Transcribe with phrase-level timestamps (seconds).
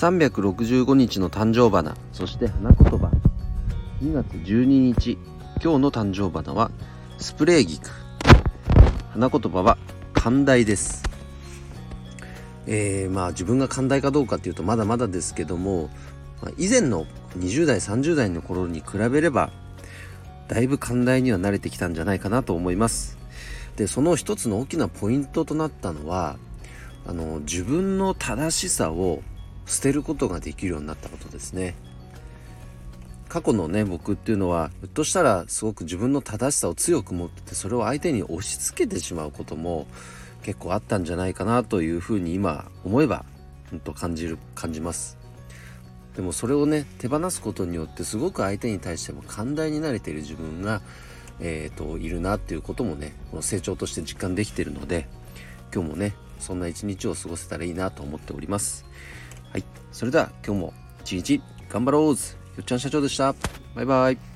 [0.00, 1.94] 365日の誕生花。
[2.14, 3.10] そして花言葉。
[4.02, 5.18] 2月12日。
[5.62, 6.70] 今日の誕生花は
[7.18, 7.90] スプレー菊。
[9.12, 9.76] 花言葉は
[10.14, 11.02] 寛大です。
[12.66, 15.90] えー、まあ自分が寛大かどうかっていうとまだまだですけども、
[16.56, 17.04] 以前の
[17.36, 19.50] 20代30代の頃に比べれば
[20.48, 23.18] だいぶ寛大には慣れてきたんじゃないかなと思います。
[23.76, 26.38] でその一つの大きなポイントとなったのは
[27.06, 29.22] あの自分の正しさを
[29.70, 31.74] 捨てることができるようになったことですね。
[33.28, 39.86] 過去のね僕っていうのはひょっとしたらすごく自分の正しさを強く持っててそれを相手に押し付けてしまうことも
[40.42, 43.24] 結構あったんじゃないかなというふうに今思えば
[43.72, 45.16] んと感じる感じます。
[46.16, 50.82] でもそれをね手放すことによってすごく相手に対しても寛大になれている自分が、
[51.38, 55.06] えーと、いるなっていうこともねこの成長として実感できてるので
[55.72, 58.84] 今日もねそんな一日を過ごせたらいいなと思っております。
[59.52, 59.64] はい。
[59.92, 63.34] それでは今日も一日頑張ろうずよっちゃん社長でした。
[63.74, 64.29] バイバイ。